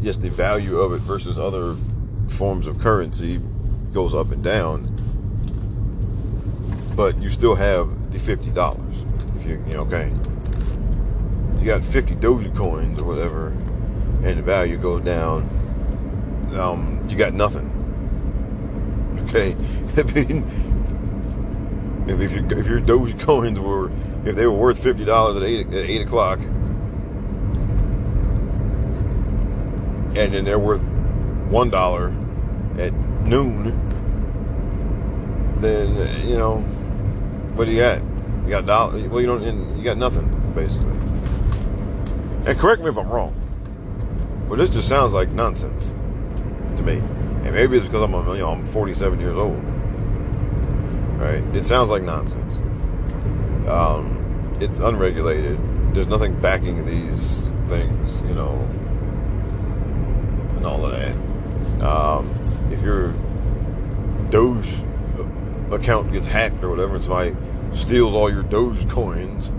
[0.00, 1.74] Yes, the value of it versus other
[2.28, 3.40] forms of currency
[3.92, 4.94] goes up and down
[6.98, 9.04] but you still have the fifty dollars.
[9.36, 10.12] If you, you know, okay,
[11.60, 13.50] you got fifty Doge coins or whatever,
[14.24, 15.48] and the value goes down.
[16.58, 17.70] Um, you got nothing.
[19.28, 19.52] Okay,
[19.96, 20.44] I mean,
[22.08, 23.92] if, your if your Doge coins were
[24.28, 26.38] if they were worth fifty dollars at eight at eight o'clock,
[30.14, 30.82] and then they're worth
[31.48, 32.08] one dollar
[32.78, 32.92] at
[33.24, 33.72] noon,
[35.60, 36.58] then you know
[37.54, 38.02] what do you got?
[38.44, 39.08] You got dollar?
[39.08, 39.76] Well, you don't.
[39.76, 40.92] You got nothing basically.
[42.46, 43.34] And correct me if I'm wrong,
[44.48, 45.94] but this just sounds like nonsense
[46.76, 46.98] to me.
[47.44, 49.62] And maybe it's because I'm, you know, I'm 47 years old.
[51.18, 51.42] Right?
[51.54, 52.58] It sounds like nonsense.
[53.68, 54.17] Um,
[54.60, 55.58] it's unregulated.
[55.94, 58.56] There's nothing backing these things, you know,
[60.56, 61.84] and all of that.
[61.84, 62.28] Um,
[62.72, 63.12] if your
[64.30, 64.68] Doge
[65.70, 67.36] account gets hacked or whatever, and somebody
[67.72, 69.50] steals all your Doge coins,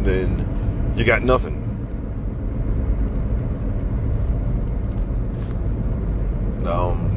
[0.00, 1.62] then you got nothing.
[6.66, 7.10] Um,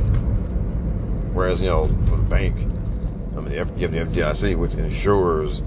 [1.34, 2.56] whereas, you know, with a bank,
[3.36, 5.64] I mean, you have the FDIC, which ensures,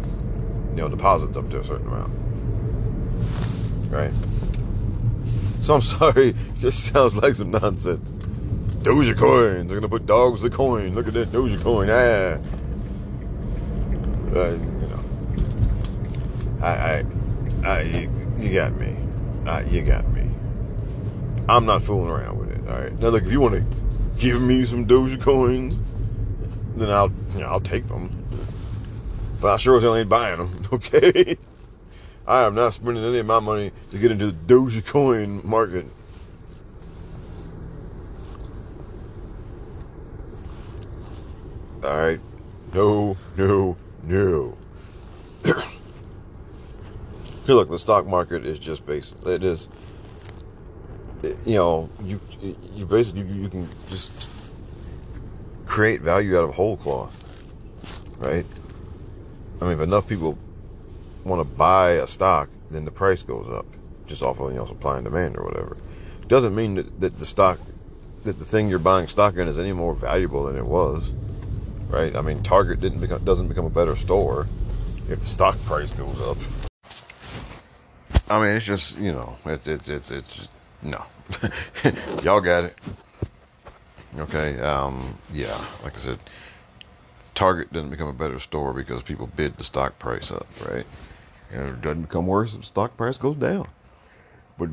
[0.72, 2.12] you know, deposits up to a certain amount.
[3.90, 4.12] Right?
[5.60, 8.10] So I'm sorry, just sounds like some nonsense.
[8.82, 9.68] Doge coins.
[9.68, 10.94] They're gonna put dogs the coin.
[10.94, 11.88] Look at that Doge coin.
[11.88, 12.38] Ah.
[14.34, 15.04] Uh, you know.
[16.62, 17.04] I, I,
[17.64, 18.10] I, you,
[18.40, 18.96] you got me.
[19.46, 20.30] Uh, you got me.
[21.48, 22.68] I'm not fooling around with it.
[22.68, 22.98] All right.
[22.98, 23.64] Now, look, if you want to
[24.18, 25.78] give me some Doge coins,
[26.76, 28.21] then I'll, you know, I'll take them.
[29.42, 30.50] But I sure as hell ain't buying them.
[30.72, 31.36] Okay.
[32.24, 35.86] I am not spending any of my money to get into the Doge coin market.
[41.82, 42.20] All right.
[42.72, 44.56] No, no, no.
[45.44, 45.52] hey,
[47.48, 49.26] look, the stock market is just basic.
[49.26, 49.68] It is,
[51.24, 52.20] it, you know, you
[52.74, 54.12] you basically you, you can just
[55.66, 57.44] create value out of whole cloth,
[58.18, 58.46] right?
[59.62, 60.36] I mean, if enough people
[61.24, 63.66] want to buy a stock, then the price goes up,
[64.06, 65.76] just off of you know supply and demand or whatever.
[66.28, 67.60] Doesn't mean that, that the stock,
[68.24, 71.12] that the thing you're buying stock in is any more valuable than it was
[71.92, 72.16] right?
[72.16, 74.48] I mean, Target didn't become, doesn't become a better store
[75.08, 76.38] if the stock price goes up.
[78.28, 80.48] I mean, it's just you know, it's it's it's it's
[80.80, 81.04] no,
[82.22, 82.78] y'all got it.
[84.18, 86.18] Okay, um, yeah, like I said,
[87.34, 90.86] Target doesn't become a better store because people bid the stock price up, right?
[91.50, 93.68] And it doesn't become worse if the stock price goes down.
[94.58, 94.70] But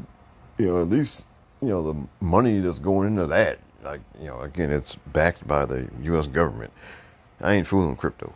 [0.58, 1.26] you know, at least
[1.62, 5.66] you know the money that's going into that, like you know, again, it's backed by
[5.66, 6.28] the U.S.
[6.28, 6.72] government.
[7.42, 8.34] I ain't fooling crypto.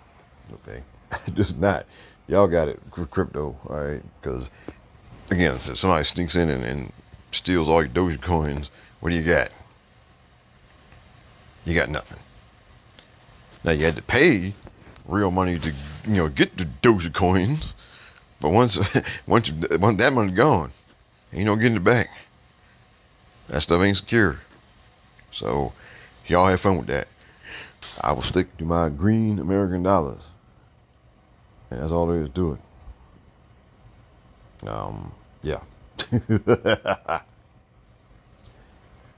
[0.53, 0.83] Okay,
[1.33, 1.85] just not.
[2.27, 3.57] Y'all got it, crypto.
[3.67, 4.49] All right, because
[5.29, 6.93] again, if somebody sneaks in and, and
[7.31, 8.71] steals all your Doge coins,
[9.01, 9.49] what do you got?
[11.65, 12.19] You got nothing.
[13.63, 14.53] Now you had to pay
[15.05, 15.69] real money to
[16.05, 17.73] you know get the Doge coins,
[18.39, 18.77] but once
[19.27, 20.71] once, you, once that money's gone,
[21.31, 22.09] ain't no getting it back.
[23.47, 24.39] That stuff ain't secure.
[25.31, 25.73] So
[26.27, 27.07] y'all have fun with that.
[28.01, 30.29] I will stick to my green American dollars.
[31.69, 32.53] And that's all there is to
[34.61, 34.67] it.
[34.67, 35.11] Um,
[35.41, 35.59] yeah.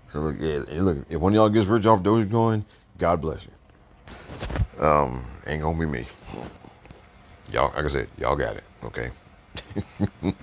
[0.08, 2.64] so look, yeah, look, if one of y'all gets rich off Dogecoin,
[2.98, 3.52] God bless you.
[4.80, 6.08] Um, ain't gonna be me.
[7.52, 9.12] Y'all, like I said, y'all got it, okay?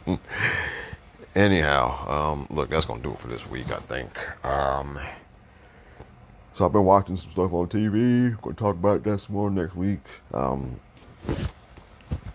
[1.34, 4.44] Anyhow, um, look, that's gonna do it for this week, I think.
[4.44, 4.98] Um,
[6.54, 8.40] so I've been watching some stuff on TV.
[8.42, 10.00] To talk about that some more next week.
[10.34, 10.80] Um,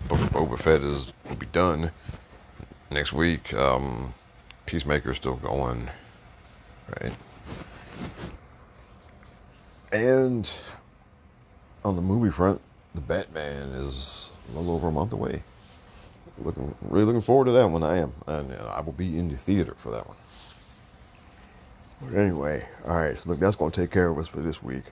[0.08, 1.92] Boba Fett is will be done
[2.90, 3.54] next week.
[3.54, 4.14] Um,
[4.66, 5.90] Peacemaker's still going,
[7.02, 7.14] right?
[9.92, 10.52] And
[11.88, 12.62] on the movie front,
[12.94, 15.44] the Batman is a little over a month away.
[16.40, 17.82] Looking really looking forward to that one.
[17.82, 20.18] I am, and uh, I will be in the theater for that one.
[22.02, 23.18] But anyway, all right.
[23.18, 24.84] So look, that's going to take care of us for this week.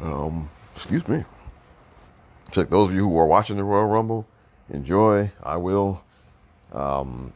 [0.00, 1.24] Um, excuse me.
[2.52, 4.26] Check those of you who are watching the Royal Rumble.
[4.70, 5.30] Enjoy.
[5.42, 6.02] I will.
[6.72, 7.34] Um,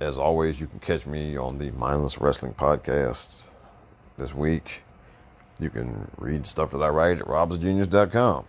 [0.00, 3.28] as always, you can catch me on the Mindless Wrestling Podcast
[4.18, 4.82] this week.
[5.58, 8.44] You can read stuff that I write at robsgenius.com.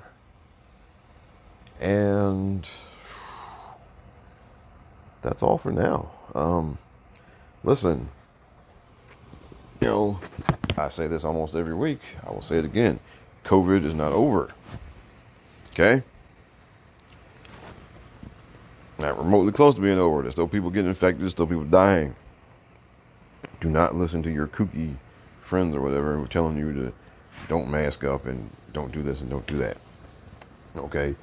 [1.79, 2.69] And
[5.21, 6.11] that's all for now.
[6.35, 6.77] Um,
[7.63, 8.09] listen,
[9.79, 10.19] you know,
[10.77, 12.01] I say this almost every week.
[12.25, 12.99] I will say it again.
[13.45, 14.51] COVID is not over.
[15.69, 16.03] Okay?
[18.99, 20.23] Not remotely close to being over.
[20.23, 22.15] There's still people getting infected, there's still people dying.
[23.59, 24.95] Do not listen to your kooky
[25.47, 26.93] friends or whatever telling you to
[27.47, 29.77] don't mask up and don't do this and don't do that.
[30.75, 31.15] Okay?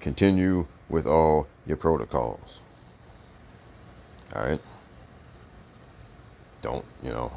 [0.00, 2.60] Continue with all your protocols.
[4.34, 4.60] All right?
[6.62, 7.32] Don't, you know,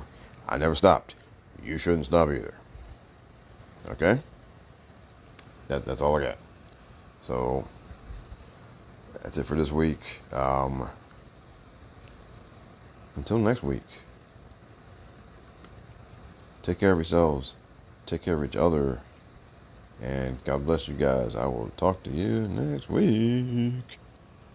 [0.47, 1.15] I never stopped.
[1.63, 2.53] You shouldn't stop either.
[3.89, 4.19] Okay?
[5.67, 6.37] That, that's all I got.
[7.21, 7.67] So,
[9.23, 10.21] that's it for this week.
[10.31, 10.89] Um,
[13.15, 13.81] until next week,
[16.65, 17.55] take care of yourselves,
[18.07, 18.99] take care of each other,
[20.01, 21.35] and God bless you guys.
[21.35, 23.99] I will talk to you next week.